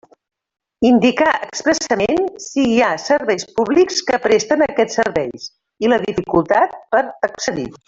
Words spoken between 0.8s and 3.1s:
Indicar expressament si hi ha